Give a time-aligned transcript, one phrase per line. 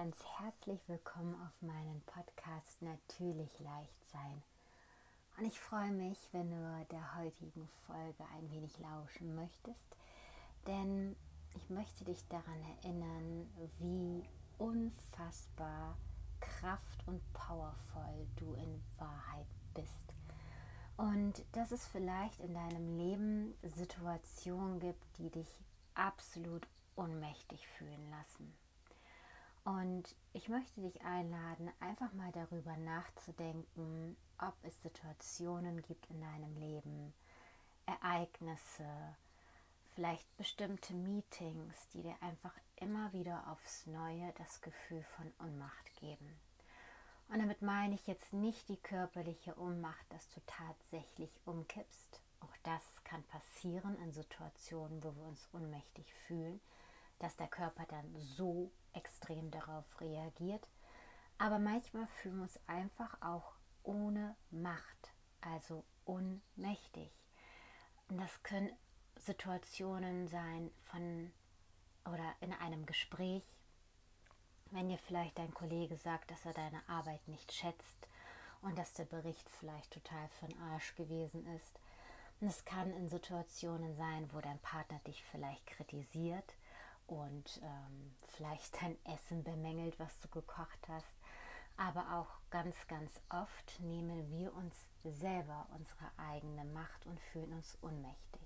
[0.00, 4.42] ganz herzlich willkommen auf meinen Podcast Natürlich leicht sein.
[5.36, 9.84] Und ich freue mich, wenn du der heutigen Folge ein wenig lauschen möchtest,
[10.66, 11.14] denn
[11.54, 13.46] ich möchte dich daran erinnern,
[13.78, 14.24] wie
[14.56, 15.98] unfassbar
[16.40, 20.14] kraft- und powervoll du in Wahrheit bist.
[20.96, 25.58] Und dass es vielleicht in deinem Leben Situationen gibt, die dich
[25.94, 28.50] absolut ohnmächtig fühlen lassen.
[29.64, 36.56] Und ich möchte dich einladen, einfach mal darüber nachzudenken, ob es Situationen gibt in deinem
[36.56, 37.12] Leben,
[37.84, 39.16] Ereignisse,
[39.94, 46.40] vielleicht bestimmte Meetings, die dir einfach immer wieder aufs Neue das Gefühl von Unmacht geben.
[47.28, 52.20] Und damit meine ich jetzt nicht die körperliche Ohnmacht, dass du tatsächlich umkippst.
[52.40, 56.60] Auch das kann passieren in Situationen, wo wir uns ohnmächtig fühlen
[57.20, 60.68] dass der Körper dann so extrem darauf reagiert.
[61.38, 67.12] Aber manchmal fühlen wir uns einfach auch ohne Macht, also unmächtig.
[68.08, 68.72] Und das können
[69.16, 71.32] Situationen sein von
[72.06, 73.44] oder in einem Gespräch,
[74.70, 78.08] wenn dir vielleicht dein Kollege sagt, dass er deine Arbeit nicht schätzt
[78.62, 81.78] und dass der Bericht vielleicht total für den Arsch gewesen ist.
[82.40, 86.54] Und es kann in Situationen sein, wo dein Partner dich vielleicht kritisiert
[87.10, 91.16] und ähm, vielleicht dein Essen bemängelt, was du gekocht hast.
[91.76, 97.78] Aber auch ganz, ganz oft nehmen wir uns selber unsere eigene Macht und fühlen uns
[97.82, 98.42] ohnmächtig.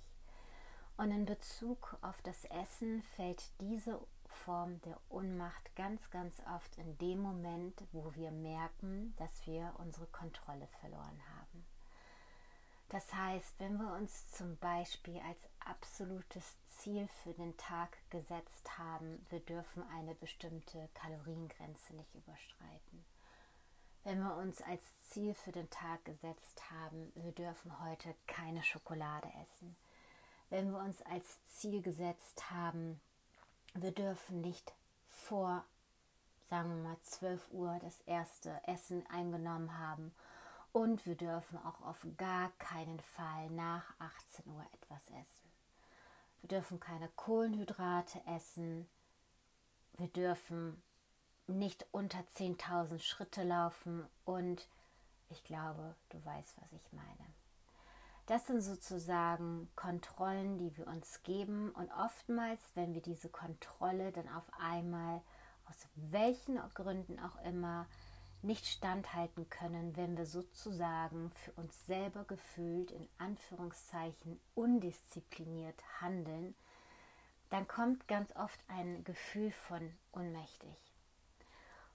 [0.96, 6.96] Und in Bezug auf das Essen fällt diese Form der Ohnmacht ganz, ganz oft in
[6.98, 11.33] dem Moment, wo wir merken, dass wir unsere Kontrolle verloren haben.
[12.94, 16.44] Das heißt, wenn wir uns zum Beispiel als absolutes
[16.76, 23.04] Ziel für den Tag gesetzt haben, wir dürfen eine bestimmte Kaloriengrenze nicht überschreiten.
[24.04, 29.28] Wenn wir uns als Ziel für den Tag gesetzt haben, wir dürfen heute keine Schokolade
[29.42, 29.74] essen.
[30.48, 33.00] Wenn wir uns als Ziel gesetzt haben,
[33.74, 34.72] wir dürfen nicht
[35.08, 35.64] vor,
[36.48, 40.14] sagen wir mal, 12 Uhr das erste Essen eingenommen haben
[40.74, 45.52] und wir dürfen auch auf gar keinen Fall nach 18 Uhr etwas essen.
[46.40, 48.88] Wir dürfen keine Kohlenhydrate essen.
[49.96, 50.82] Wir dürfen
[51.46, 54.68] nicht unter 10.000 Schritte laufen und
[55.28, 57.32] ich glaube, du weißt, was ich meine.
[58.26, 64.28] Das sind sozusagen Kontrollen, die wir uns geben und oftmals, wenn wir diese Kontrolle dann
[64.28, 65.22] auf einmal
[65.66, 67.86] aus welchen Gründen auch immer
[68.44, 76.54] nicht standhalten können, wenn wir sozusagen für uns selber gefühlt in Anführungszeichen undiszipliniert handeln,
[77.50, 80.76] dann kommt ganz oft ein Gefühl von ohnmächtig.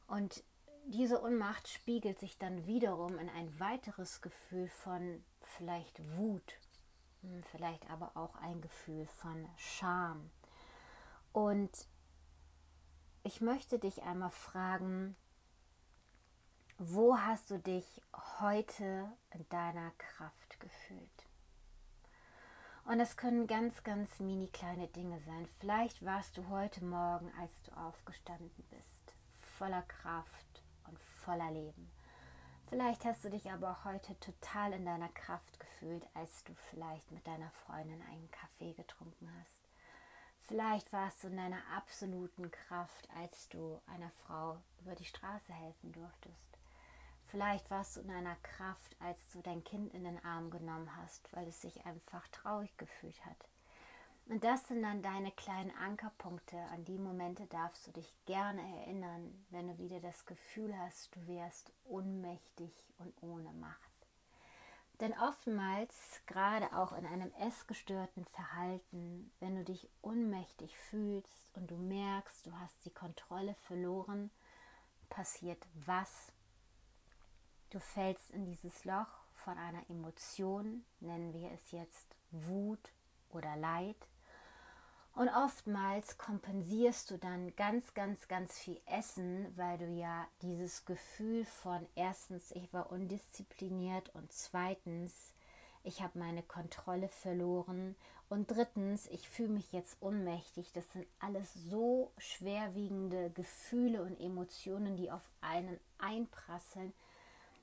[0.08, 0.44] Und
[0.86, 5.24] diese Unmacht spiegelt sich dann wiederum in ein weiteres Gefühl von
[5.58, 6.60] vielleicht Wut,
[7.22, 10.32] hm, vielleicht aber auch ein Gefühl von Scham.
[11.32, 11.88] Und
[13.24, 15.16] ich möchte dich einmal fragen,
[16.82, 18.02] wo hast du dich
[18.40, 21.28] heute in deiner Kraft gefühlt?
[22.86, 25.50] Und es können ganz, ganz mini kleine Dinge sein.
[25.60, 29.14] Vielleicht warst du heute Morgen, als du aufgestanden bist,
[29.58, 31.92] voller Kraft und voller Leben.
[32.70, 37.12] Vielleicht hast du dich aber auch heute total in deiner Kraft gefühlt, als du vielleicht
[37.12, 39.68] mit deiner Freundin einen Kaffee getrunken hast.
[40.48, 45.92] Vielleicht warst du in deiner absoluten Kraft, als du einer Frau über die Straße helfen
[45.92, 46.49] durftest.
[47.32, 51.32] Vielleicht warst du in einer Kraft, als du dein Kind in den Arm genommen hast,
[51.36, 53.48] weil es sich einfach traurig gefühlt hat.
[54.26, 56.58] Und das sind dann deine kleinen Ankerpunkte.
[56.72, 61.28] An die Momente darfst du dich gerne erinnern, wenn du wieder das Gefühl hast, du
[61.28, 63.90] wärst ohnmächtig und ohne Macht.
[65.00, 71.78] Denn oftmals, gerade auch in einem essgestörten Verhalten, wenn du dich ohnmächtig fühlst und du
[71.78, 74.30] merkst, du hast die Kontrolle verloren,
[75.10, 76.32] passiert was?
[77.70, 82.92] Du fällst in dieses Loch von einer Emotion, nennen wir es jetzt Wut
[83.30, 83.96] oder Leid.
[85.14, 91.46] Und oftmals kompensierst du dann ganz, ganz, ganz viel Essen, weil du ja dieses Gefühl
[91.46, 95.34] von erstens, ich war undiszipliniert und zweitens,
[95.84, 97.96] ich habe meine Kontrolle verloren
[98.30, 100.72] und drittens, ich fühle mich jetzt ohnmächtig.
[100.74, 106.94] Das sind alles so schwerwiegende Gefühle und Emotionen, die auf einen einprasseln,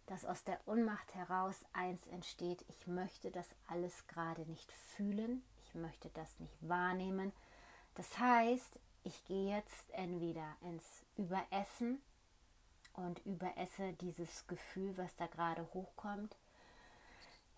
[0.07, 5.75] dass aus der Unmacht heraus eins entsteht, ich möchte das alles gerade nicht fühlen, ich
[5.75, 7.33] möchte das nicht wahrnehmen.
[7.95, 10.85] Das heißt, ich gehe jetzt entweder ins
[11.17, 12.01] Überessen
[12.95, 16.37] und überesse dieses Gefühl, was da gerade hochkommt.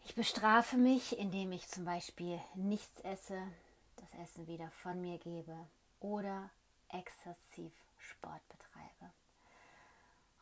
[0.05, 3.41] Ich bestrafe mich, indem ich zum Beispiel nichts esse,
[3.97, 5.57] das Essen wieder von mir gebe
[6.01, 6.51] oder
[6.89, 8.68] exzessiv Sport betreibe.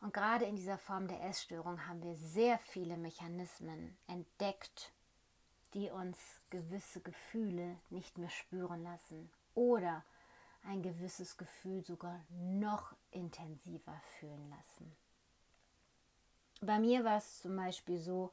[0.01, 4.91] Und gerade in dieser Form der Essstörung haben wir sehr viele Mechanismen entdeckt,
[5.73, 6.17] die uns
[6.49, 10.03] gewisse Gefühle nicht mehr spüren lassen oder
[10.63, 14.95] ein gewisses Gefühl sogar noch intensiver fühlen lassen.
[16.61, 18.31] Bei mir war es zum Beispiel so,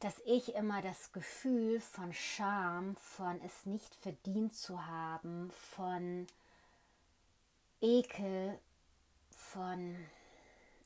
[0.00, 6.26] dass ich immer das Gefühl von Scham, von es nicht verdient zu haben, von
[7.80, 8.58] Ekel,
[9.30, 9.96] von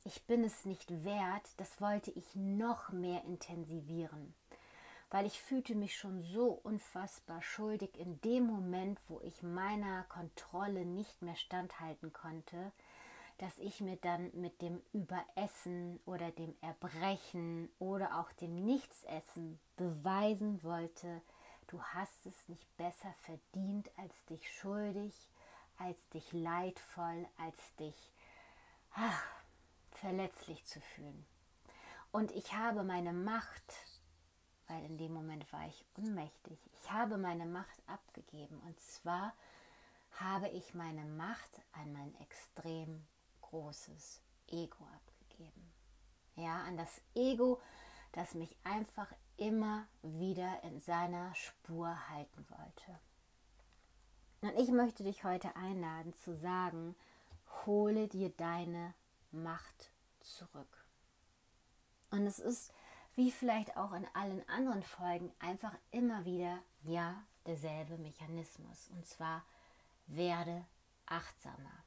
[0.05, 4.35] ich bin es nicht wert, das wollte ich noch mehr intensivieren
[5.11, 10.85] weil ich fühlte mich schon so unfassbar schuldig in dem Moment, wo ich meiner Kontrolle
[10.85, 12.73] nicht mehr standhalten konnte,
[13.39, 20.63] dass ich mir dann mit dem Überessen oder dem Erbrechen oder auch dem Nichtsessen beweisen
[20.63, 21.23] wollte,
[21.67, 25.15] du hast es nicht besser verdient, als dich schuldig,
[25.79, 28.13] als dich leidvoll, als dich
[28.93, 29.40] ach,
[29.95, 31.27] verletzlich zu fühlen.
[32.13, 33.75] Und ich habe meine Macht
[34.71, 36.59] weil in dem Moment war ich unmächtig.
[36.81, 39.35] Ich habe meine Macht abgegeben und zwar
[40.13, 43.05] habe ich meine Macht an mein extrem
[43.43, 45.73] großes Ego abgegeben.
[46.37, 47.61] Ja, an das Ego,
[48.13, 53.01] das mich einfach immer wieder in seiner Spur halten wollte.
[54.43, 56.95] Und ich möchte dich heute einladen zu sagen,
[57.67, 58.95] hole dir deine
[59.31, 59.91] Macht
[60.21, 60.85] zurück.
[62.11, 62.73] Und es ist
[63.15, 68.89] wie vielleicht auch in allen anderen Folgen, einfach immer wieder, ja, derselbe Mechanismus.
[68.91, 69.45] Und zwar
[70.07, 70.65] werde
[71.07, 71.85] achtsamer.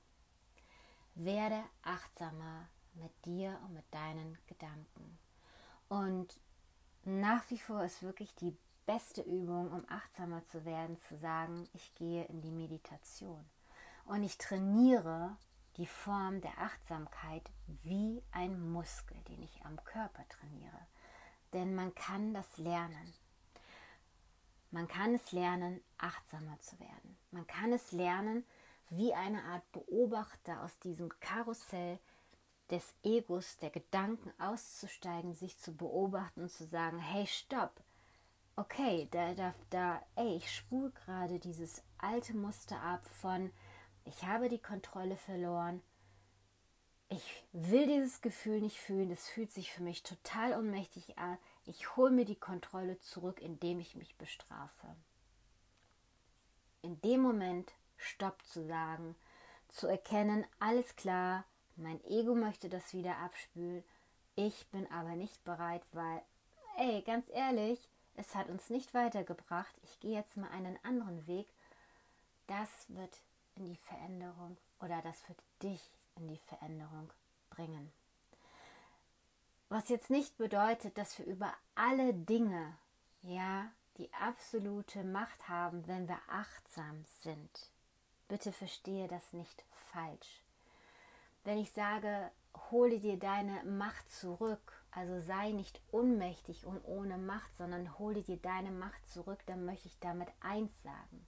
[1.15, 5.17] Werde achtsamer mit dir und mit deinen Gedanken.
[5.89, 6.39] Und
[7.03, 8.55] nach wie vor ist wirklich die
[8.85, 13.45] beste Übung, um achtsamer zu werden, zu sagen, ich gehe in die Meditation.
[14.05, 15.37] Und ich trainiere
[15.77, 17.49] die Form der Achtsamkeit
[17.83, 20.87] wie ein Muskel, den ich am Körper trainiere
[21.53, 23.13] denn man kann das lernen.
[24.71, 27.17] Man kann es lernen, achtsamer zu werden.
[27.31, 28.43] Man kann es lernen,
[28.89, 31.99] wie eine Art Beobachter aus diesem Karussell
[32.71, 37.83] des Egos, der Gedanken auszusteigen, sich zu beobachten und zu sagen, hey, stopp,
[38.55, 43.51] okay, da, da, da, ey, ich spule gerade dieses alte Muster ab von,
[44.05, 45.81] ich habe die Kontrolle verloren,
[47.09, 51.37] ich will dieses Gefühl nicht fühlen, das fühlt sich für mich total ohnmächtig an.
[51.65, 54.95] Ich hole mir die Kontrolle zurück, indem ich mich bestrafe.
[56.81, 59.15] In dem Moment Stopp zu sagen,
[59.69, 61.45] zu erkennen, alles klar,
[61.75, 63.83] mein Ego möchte das wieder abspülen,
[64.35, 66.21] ich bin aber nicht bereit, weil,
[66.77, 71.47] ey, ganz ehrlich, es hat uns nicht weitergebracht, ich gehe jetzt mal einen anderen Weg,
[72.47, 73.21] das wird
[73.55, 75.81] in die Veränderung oder das wird dich
[76.15, 77.11] in die Veränderung
[77.49, 77.91] bringen.
[79.69, 82.77] Was jetzt nicht bedeutet, dass wir über alle Dinge,
[83.21, 87.71] ja, die absolute Macht haben, wenn wir achtsam sind.
[88.27, 90.43] Bitte verstehe das nicht falsch.
[91.43, 92.31] Wenn ich sage,
[92.71, 98.37] hole dir deine Macht zurück, also sei nicht unmächtig und ohne Macht, sondern hole dir
[98.37, 101.25] deine Macht zurück, dann möchte ich damit eins sagen.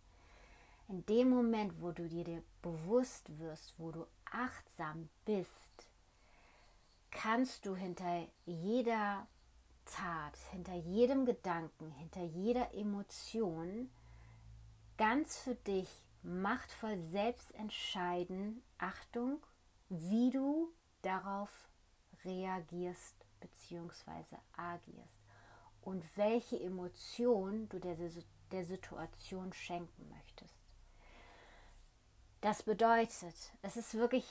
[0.87, 5.89] In dem Moment, wo du dir bewusst wirst, wo du achtsam bist,
[7.09, 9.27] kannst du hinter jeder
[9.85, 13.89] Tat, hinter jedem Gedanken, hinter jeder Emotion
[14.97, 15.89] ganz für dich
[16.21, 19.41] machtvoll selbst entscheiden, Achtung,
[19.89, 21.67] wie du darauf
[22.23, 24.37] reagierst bzw.
[24.55, 25.21] agierst
[25.81, 27.97] und welche Emotion du der,
[28.51, 30.64] der Situation schenken möchtest.
[32.41, 34.25] Das bedeutet, es ist wirklich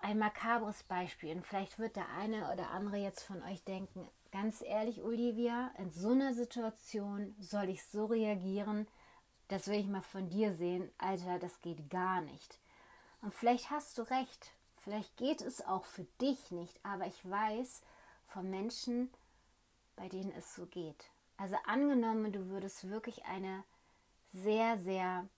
[0.00, 1.34] ein makabres Beispiel.
[1.34, 5.90] Und vielleicht wird der eine oder andere jetzt von euch denken, ganz ehrlich, Olivia, in
[5.90, 8.86] so einer Situation soll ich so reagieren,
[9.48, 12.58] das will ich mal von dir sehen, Alter, das geht gar nicht.
[13.22, 17.82] Und vielleicht hast du recht, vielleicht geht es auch für dich nicht, aber ich weiß
[18.26, 19.10] von Menschen,
[19.96, 21.10] bei denen es so geht.
[21.36, 23.64] Also angenommen, du würdest wirklich eine
[24.32, 25.28] sehr, sehr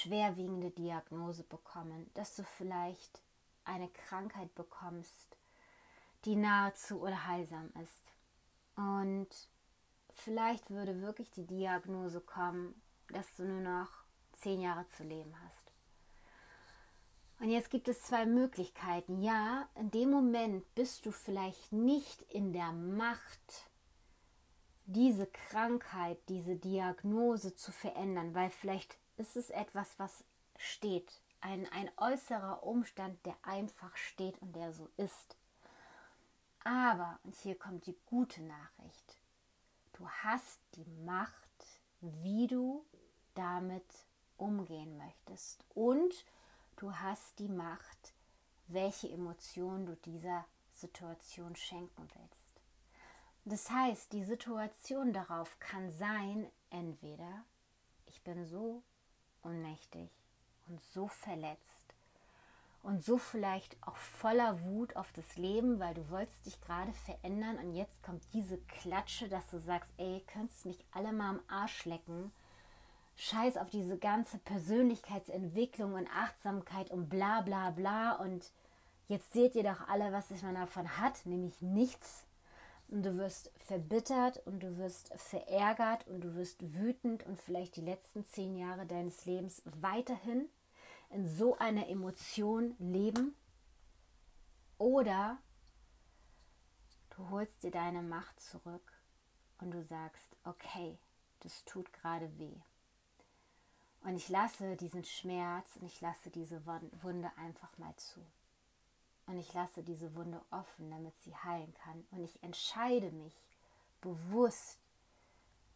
[0.00, 3.22] schwerwiegende Diagnose bekommen, dass du vielleicht
[3.64, 5.36] eine Krankheit bekommst,
[6.24, 8.02] die nahezu unheilsam ist.
[8.76, 9.28] Und
[10.12, 13.90] vielleicht würde wirklich die Diagnose kommen, dass du nur noch
[14.32, 15.72] zehn Jahre zu leben hast.
[17.38, 19.22] Und jetzt gibt es zwei Möglichkeiten.
[19.22, 23.70] Ja, in dem Moment bist du vielleicht nicht in der Macht,
[24.86, 30.24] diese Krankheit, diese Diagnose zu verändern, weil vielleicht ist es etwas, was
[30.56, 35.36] steht, ein, ein äußerer Umstand, der einfach steht und der so ist.
[36.64, 39.18] Aber, und hier kommt die gute Nachricht,
[39.92, 41.34] du hast die Macht,
[42.00, 42.84] wie du
[43.34, 43.84] damit
[44.36, 45.64] umgehen möchtest.
[45.74, 46.24] Und
[46.76, 48.14] du hast die Macht,
[48.66, 52.60] welche Emotionen du dieser Situation schenken willst.
[53.44, 57.44] Das heißt, die Situation darauf kann sein, entweder
[58.06, 58.82] ich bin so
[59.44, 60.10] ohnmächtig
[60.66, 61.84] und so verletzt
[62.84, 67.58] und so vielleicht auch voller Wut auf das Leben, weil du wolltest dich gerade verändern
[67.58, 71.86] und jetzt kommt diese Klatsche, dass du sagst, ey, könntest mich alle mal am Arsch
[71.86, 72.30] lecken.
[73.16, 78.52] Scheiß auf diese ganze Persönlichkeitsentwicklung und Achtsamkeit und bla bla bla und
[79.08, 82.26] jetzt seht ihr doch alle, was man davon hat, nämlich nichts
[82.88, 87.82] und du wirst verbittert und du wirst verärgert und du wirst wütend und vielleicht die
[87.82, 90.48] letzten zehn Jahre deines Lebens weiterhin
[91.10, 93.34] in so einer Emotion leben.
[94.78, 95.38] Oder
[97.16, 98.92] du holst dir deine Macht zurück
[99.58, 100.98] und du sagst, okay,
[101.40, 102.60] das tut gerade weh.
[104.02, 108.20] Und ich lasse diesen Schmerz und ich lasse diese Wunde einfach mal zu.
[109.26, 112.04] Und ich lasse diese Wunde offen, damit sie heilen kann.
[112.10, 113.34] Und ich entscheide mich
[114.00, 114.78] bewusst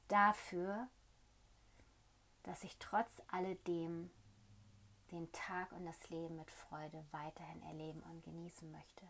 [0.09, 0.89] dafür,
[2.43, 4.11] dass ich trotz alledem
[5.11, 9.07] den Tag und das Leben mit Freude weiterhin erleben und genießen möchte.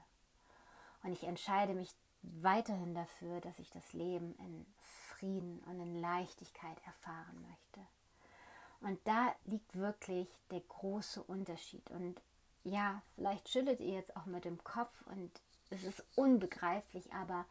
[1.02, 1.92] Und ich entscheide mich
[2.22, 4.66] weiterhin dafür, dass ich das Leben in
[5.08, 7.86] Frieden und in Leichtigkeit erfahren möchte.
[8.80, 11.90] Und da liegt wirklich der große Unterschied.
[11.90, 12.20] Und
[12.68, 15.30] ja, vielleicht schüttelt ihr jetzt auch mit dem Kopf und
[15.70, 17.44] es ist unbegreiflich, aber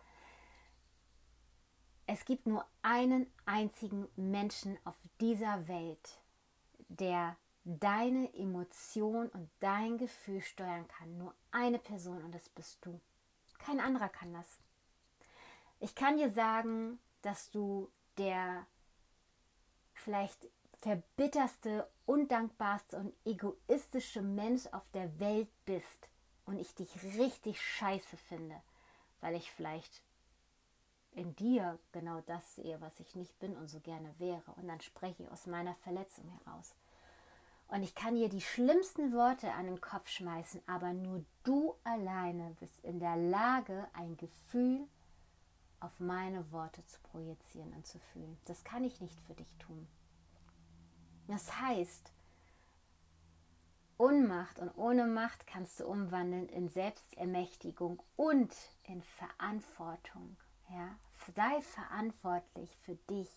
[2.08, 6.20] es gibt nur einen einzigen Menschen auf dieser Welt,
[6.88, 11.18] der deine Emotion und dein Gefühl steuern kann.
[11.18, 13.00] Nur eine Person und das bist du.
[13.60, 14.58] Kein anderer kann das.
[15.80, 18.66] Ich kann dir sagen, dass du der
[19.94, 20.48] vielleicht
[20.88, 26.08] verbitterste, undankbarste und egoistische Mensch auf der Welt bist
[26.46, 28.56] und ich dich richtig scheiße finde,
[29.20, 30.02] weil ich vielleicht
[31.12, 34.50] in dir genau das sehe, was ich nicht bin und so gerne wäre.
[34.56, 36.74] Und dann spreche ich aus meiner Verletzung heraus.
[37.68, 42.56] Und ich kann dir die schlimmsten Worte an den Kopf schmeißen, aber nur du alleine
[42.62, 44.88] bist in der Lage, ein Gefühl
[45.82, 48.38] auf meine Worte zu projizieren und zu fühlen.
[48.46, 49.86] Das kann ich nicht für dich tun.
[51.28, 52.12] Das heißt,
[53.98, 60.38] Unmacht und ohne Macht kannst du umwandeln in Selbstermächtigung und in Verantwortung.
[60.70, 60.96] Ja?
[61.36, 63.30] Sei verantwortlich für dich.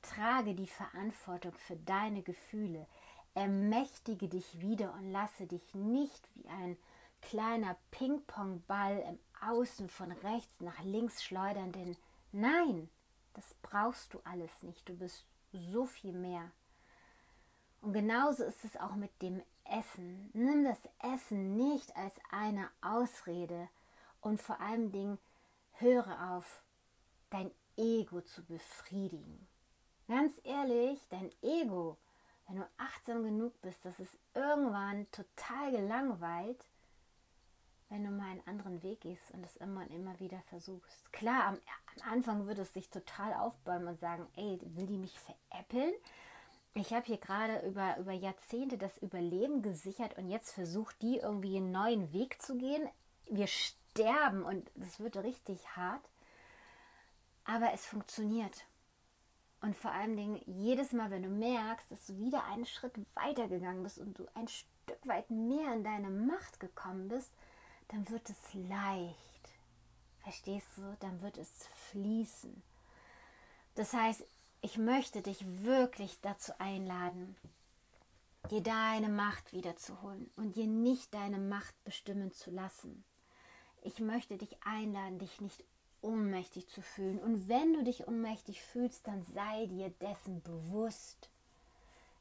[0.00, 2.86] Trage die Verantwortung für deine Gefühle.
[3.34, 6.76] Ermächtige dich wieder und lasse dich nicht wie ein
[7.20, 11.96] kleiner Ping-Pong-Ball im Außen von rechts nach links schleudern, denn
[12.30, 12.88] nein,
[13.34, 14.88] das brauchst du alles nicht.
[14.88, 16.50] Du bist so viel mehr.
[17.80, 20.30] Und genauso ist es auch mit dem Essen.
[20.32, 20.80] Nimm das
[21.14, 23.68] Essen nicht als eine Ausrede
[24.20, 25.18] und vor allen Dingen
[25.72, 26.62] höre auf,
[27.30, 29.46] dein Ego zu befriedigen.
[30.08, 31.96] Ganz ehrlich, dein Ego,
[32.46, 36.64] wenn du achtsam genug bist, das ist irgendwann total gelangweilt,
[37.90, 41.12] wenn du mal einen anderen Weg gehst und es immer und immer wieder versuchst.
[41.12, 45.18] Klar, am, am Anfang würde es sich total aufbäumen und sagen, ey, will die mich
[45.20, 45.92] veräppeln?
[46.74, 51.56] Ich habe hier gerade über, über Jahrzehnte das Überleben gesichert und jetzt versucht die irgendwie
[51.56, 52.88] einen neuen Weg zu gehen.
[53.28, 56.08] Wir sterben und das wird richtig hart.
[57.44, 58.66] Aber es funktioniert.
[59.60, 63.48] Und vor allen Dingen, jedes Mal, wenn du merkst, dass du wieder einen Schritt weiter
[63.48, 67.32] gegangen bist und du ein Stück weit mehr in deine Macht gekommen bist,
[67.88, 69.16] dann wird es leicht.
[70.22, 70.96] Verstehst du?
[71.00, 72.62] Dann wird es fließen.
[73.74, 74.24] Das heißt,
[74.60, 77.36] ich möchte dich wirklich dazu einladen,
[78.50, 83.04] dir deine Macht wiederzuholen und dir nicht deine Macht bestimmen zu lassen.
[83.82, 85.64] Ich möchte dich einladen, dich nicht
[86.00, 87.18] ohnmächtig zu fühlen.
[87.20, 91.30] Und wenn du dich ohnmächtig fühlst, dann sei dir dessen bewusst.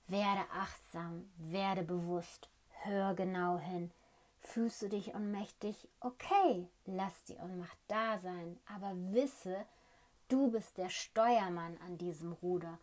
[0.08, 2.50] Werde achtsam, werde bewusst,
[2.84, 3.92] hör genau hin.
[4.40, 5.90] Fühlst du dich ohnmächtig?
[6.00, 9.66] Okay, lass die Ohnmacht da sein, aber wisse,
[10.28, 12.80] Du bist der Steuermann an diesem Ruder.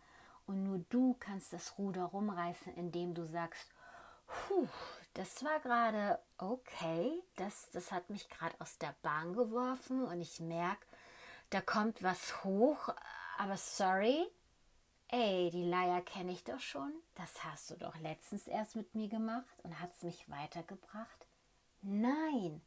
[0.47, 3.71] Und nur du kannst das Ruder rumreißen, indem du sagst,
[4.27, 4.67] Puh,
[5.13, 10.39] das war gerade okay, das, das hat mich gerade aus der Bahn geworfen und ich
[10.39, 10.85] merke,
[11.51, 12.89] da kommt was hoch,
[13.37, 14.25] aber sorry,
[15.09, 19.07] ey, die Leier kenne ich doch schon, das hast du doch letztens erst mit mir
[19.07, 21.27] gemacht und hat es mich weitergebracht.
[21.81, 22.61] Nein,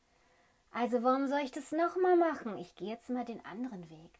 [0.70, 2.56] also warum soll ich das nochmal machen?
[2.56, 4.11] Ich gehe jetzt mal den anderen Weg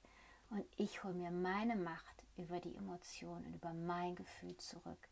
[0.51, 5.09] und ich hole mir meine Macht über die Emotionen, über mein Gefühl zurück.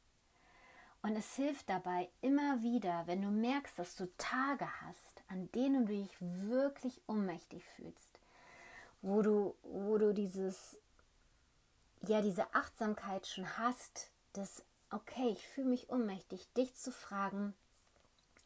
[1.02, 5.86] Und es hilft dabei immer wieder, wenn du merkst, dass du Tage hast, an denen
[5.86, 8.20] du dich wirklich ohnmächtig fühlst,
[9.02, 10.78] wo du, wo du dieses,
[12.02, 17.54] ja, diese Achtsamkeit schon hast, dass, okay, ich fühle mich ohnmächtig, dich zu fragen,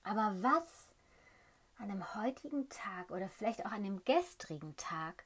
[0.02, 0.92] aber was
[1.78, 5.24] an dem heutigen Tag oder vielleicht auch an dem gestrigen Tag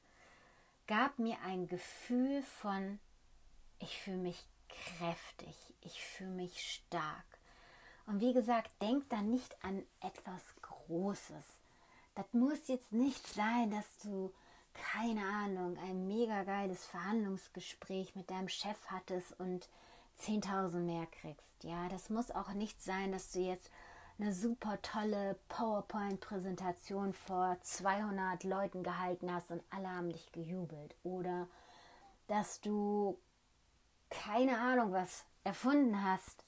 [0.87, 2.99] gab mir ein Gefühl von,
[3.79, 7.25] ich fühle mich kräftig, ich fühle mich stark.
[8.07, 11.45] Und wie gesagt, denk da nicht an etwas Großes.
[12.15, 14.33] Das muss jetzt nicht sein, dass du,
[14.75, 19.69] keine Ahnung, ein mega geiles Verhandlungsgespräch mit deinem Chef hattest und
[20.21, 21.65] 10.000 mehr kriegst.
[21.65, 23.71] Ja, das muss auch nicht sein, dass du jetzt
[24.19, 30.95] eine super tolle PowerPoint-Präsentation vor 200 Leuten gehalten hast und alle haben dich gejubelt.
[31.03, 31.49] Oder
[32.29, 33.19] dass du
[34.11, 36.45] keine Ahnung was erfunden hast,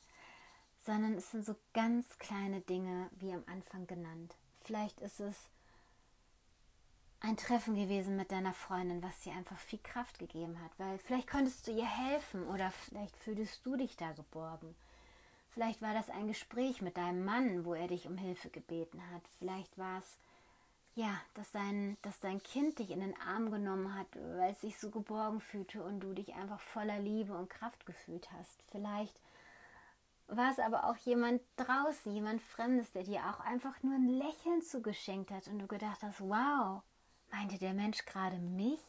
[0.78, 4.36] sondern es sind so ganz kleine Dinge, wie am Anfang genannt.
[4.62, 5.50] Vielleicht ist es
[7.20, 11.28] ein Treffen gewesen mit deiner Freundin, was dir einfach viel Kraft gegeben hat, weil vielleicht
[11.28, 14.76] konntest du ihr helfen oder vielleicht fühltest du dich da geborgen.
[15.56, 19.22] Vielleicht war das ein Gespräch mit deinem Mann, wo er dich um Hilfe gebeten hat.
[19.38, 20.18] Vielleicht war es
[20.96, 24.78] ja, dass dein, dass dein Kind dich in den Arm genommen hat, weil es sich
[24.78, 28.62] so geborgen fühlte und du dich einfach voller Liebe und Kraft gefühlt hast.
[28.70, 29.18] Vielleicht
[30.28, 34.60] war es aber auch jemand draußen, jemand Fremdes, der dir auch einfach nur ein Lächeln
[34.60, 36.82] zugeschenkt hat und du gedacht hast, wow,
[37.30, 38.80] meinte der Mensch gerade mich?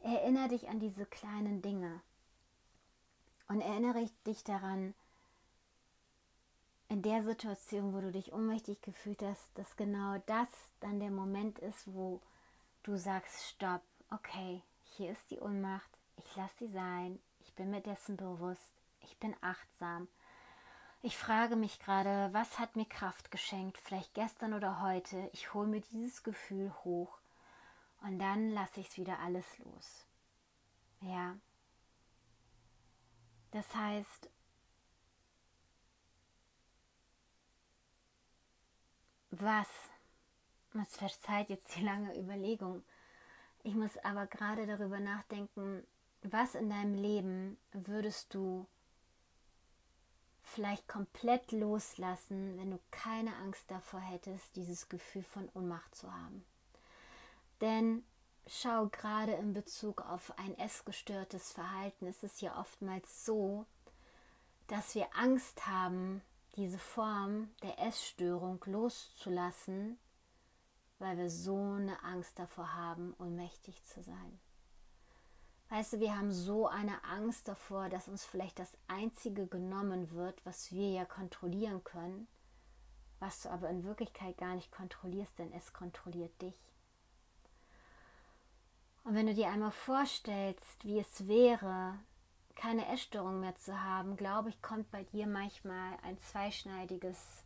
[0.00, 2.00] Erinnere dich an diese kleinen Dinge
[3.48, 4.94] und erinnere dich daran,
[6.88, 10.48] in der Situation, wo du dich ohnmächtig gefühlt hast, dass genau das
[10.80, 12.20] dann der Moment ist, wo
[12.82, 17.80] du sagst, stopp, okay, hier ist die Ohnmacht, ich lasse sie sein, ich bin mir
[17.80, 20.08] dessen bewusst, ich bin achtsam.
[21.02, 25.28] Ich frage mich gerade, was hat mir Kraft geschenkt, vielleicht gestern oder heute.
[25.32, 27.18] Ich hole mir dieses Gefühl hoch
[28.02, 30.06] und dann lasse ich es wieder alles los.
[31.00, 31.36] Ja.
[33.50, 34.30] Das heißt,
[39.40, 39.68] was,
[40.74, 42.82] es verzeiht jetzt die lange Überlegung,
[43.62, 45.86] ich muss aber gerade darüber nachdenken,
[46.22, 48.66] was in deinem Leben würdest du
[50.42, 56.44] vielleicht komplett loslassen, wenn du keine Angst davor hättest, dieses Gefühl von Ohnmacht zu haben.
[57.60, 58.04] Denn
[58.46, 63.64] schau gerade in Bezug auf ein essgestörtes Verhalten, ist es ja oftmals so,
[64.66, 66.22] dass wir Angst haben,
[66.56, 69.98] diese Form der Essstörung loszulassen,
[70.98, 74.40] weil wir so eine Angst davor haben, ohnmächtig zu sein.
[75.70, 80.44] Weißt du, wir haben so eine Angst davor, dass uns vielleicht das Einzige genommen wird,
[80.46, 82.28] was wir ja kontrollieren können,
[83.18, 86.54] was du aber in Wirklichkeit gar nicht kontrollierst, denn es kontrolliert dich.
[89.02, 91.98] Und wenn du dir einmal vorstellst, wie es wäre,
[92.54, 97.44] keine Essstörung mehr zu haben, glaube ich, kommt bei dir manchmal ein zweischneidiges,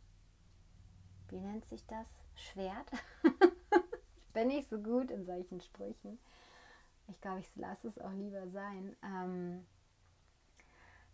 [1.29, 2.07] wie nennt sich das?
[2.35, 2.91] Schwert?
[4.27, 6.19] ich bin nicht so gut in solchen Sprüchen.
[7.09, 8.97] Ich glaube, ich lasse es auch lieber sein.
[9.03, 9.67] Ähm,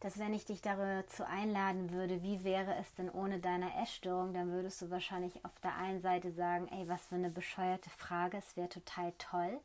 [0.00, 4.50] dass wenn ich dich dazu einladen würde, wie wäre es denn ohne deine Essstörung, dann
[4.50, 8.54] würdest du wahrscheinlich auf der einen Seite sagen, ey, was für eine bescheuerte Frage, es
[8.54, 9.60] wäre total toll.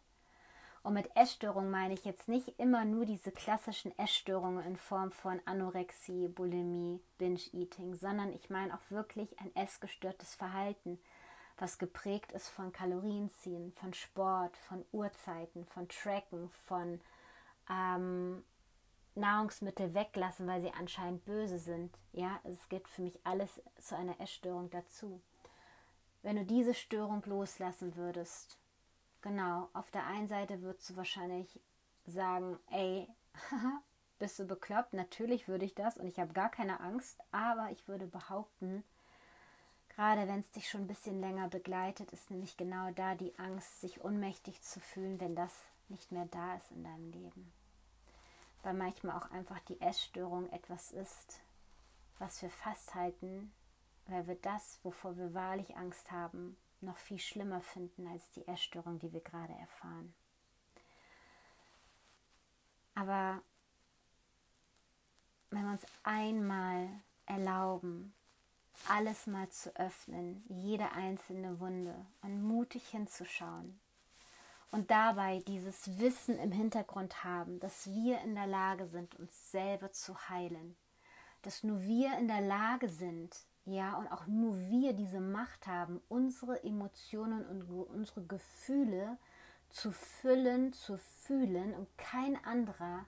[0.82, 5.42] Und mit Essstörung meine ich jetzt nicht immer nur diese klassischen Essstörungen in Form von
[5.46, 11.00] Anorexie, Bulimie, Binge-Eating, sondern ich meine auch wirklich ein essgestörtes Verhalten,
[11.58, 17.02] was geprägt ist von Kalorienziehen, von Sport, von Uhrzeiten, von Tracken, von
[17.70, 18.44] ähm,
[19.16, 21.98] Nahrungsmittel weglassen, weil sie anscheinend böse sind.
[22.14, 25.22] Ja, es geht für mich alles zu einer Essstörung dazu.
[26.22, 28.59] Wenn du diese Störung loslassen würdest,
[29.22, 31.60] Genau, auf der einen Seite würdest du wahrscheinlich
[32.06, 33.08] sagen, ey,
[34.20, 34.94] bist du bekloppt?
[34.94, 38.84] Natürlich würde ich das und ich habe gar keine Angst, aber ich würde behaupten,
[39.90, 43.82] gerade wenn es dich schon ein bisschen länger begleitet, ist nämlich genau da die Angst,
[43.82, 45.54] sich ohnmächtig zu fühlen, wenn das
[45.90, 47.52] nicht mehr da ist in deinem Leben.
[48.62, 51.40] weil manchmal auch einfach die Essstörung etwas ist,
[52.18, 53.52] was wir festhalten,
[54.08, 59.00] weil wir das, wovor wir wahrlich Angst haben, noch viel schlimmer finden als die Essstörung,
[59.00, 60.14] die wir gerade erfahren.
[62.96, 63.42] Aber
[65.52, 66.90] wenn wir uns einmal
[67.26, 68.14] erlauben,
[68.88, 73.80] alles mal zu öffnen, jede einzelne Wunde und mutig hinzuschauen
[74.72, 79.92] und dabei dieses Wissen im Hintergrund haben, dass wir in der Lage sind, uns selber
[79.92, 80.76] zu heilen,
[81.42, 83.36] dass nur wir in der Lage sind,
[83.70, 89.18] ja, und auch nur wir diese Macht haben, unsere Emotionen und unsere Gefühle
[89.70, 93.06] zu füllen, zu fühlen und kein anderer.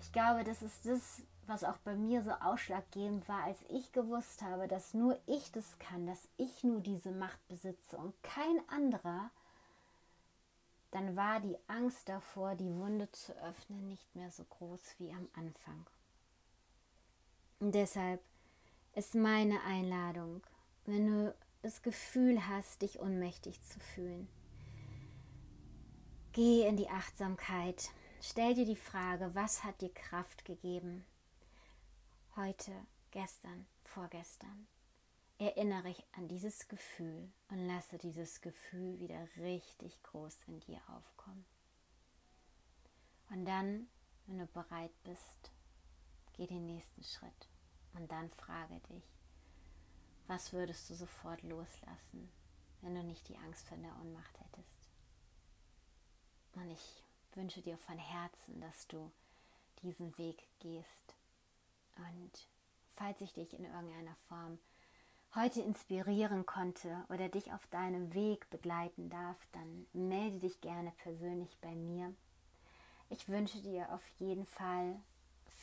[0.00, 4.42] Ich glaube, das ist das, was auch bei mir so ausschlaggebend war, als ich gewusst
[4.42, 9.30] habe, dass nur ich das kann, dass ich nur diese Macht besitze und kein anderer,
[10.92, 15.28] dann war die Angst davor, die Wunde zu öffnen, nicht mehr so groß wie am
[15.34, 15.84] Anfang.
[17.58, 18.20] Und deshalb
[18.96, 20.42] ist meine Einladung,
[20.86, 24.26] wenn du das Gefühl hast, dich ohnmächtig zu fühlen,
[26.32, 27.90] geh in die Achtsamkeit.
[28.22, 31.04] Stell dir die Frage, was hat dir Kraft gegeben?
[32.36, 32.72] Heute,
[33.10, 34.66] gestern, vorgestern.
[35.38, 41.44] Erinnere dich an dieses Gefühl und lasse dieses Gefühl wieder richtig groß in dir aufkommen.
[43.28, 43.88] Und dann,
[44.26, 45.52] wenn du bereit bist,
[46.32, 47.50] geh den nächsten Schritt
[47.96, 49.04] und dann frage dich,
[50.26, 52.30] was würdest du sofort loslassen,
[52.80, 54.88] wenn du nicht die Angst vor der Ohnmacht hättest?
[56.54, 57.04] Und ich
[57.34, 59.10] wünsche dir von Herzen, dass du
[59.82, 61.14] diesen Weg gehst.
[61.96, 62.48] Und
[62.94, 64.58] falls ich dich in irgendeiner Form
[65.34, 71.58] heute inspirieren konnte oder dich auf deinem Weg begleiten darf, dann melde dich gerne persönlich
[71.60, 72.14] bei mir.
[73.10, 74.98] Ich wünsche dir auf jeden Fall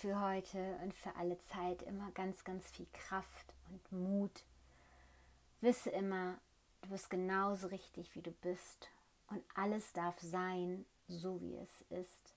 [0.04, 4.44] für heute und für alle Zeit immer ganz, ganz viel Kraft und Mut.
[5.62, 6.38] Wisse immer,
[6.82, 8.90] du bist genauso richtig, wie du bist
[9.30, 12.36] und alles darf sein, so wie es ist.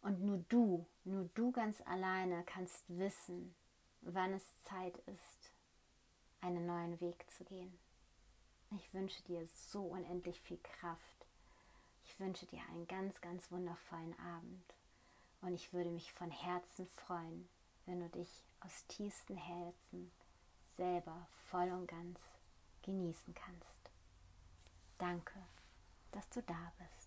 [0.00, 3.54] Und nur du, nur du ganz alleine kannst wissen,
[4.00, 5.52] wann es Zeit ist,
[6.40, 7.78] einen neuen Weg zu gehen.
[8.70, 11.26] Ich wünsche dir so unendlich viel Kraft.
[12.06, 14.74] Ich wünsche dir einen ganz, ganz wundervollen Abend.
[15.44, 17.46] Und ich würde mich von Herzen freuen,
[17.84, 20.10] wenn du dich aus tiefstem Herzen
[20.78, 22.18] selber voll und ganz
[22.82, 23.90] genießen kannst.
[24.96, 25.34] Danke,
[26.12, 27.03] dass du da bist.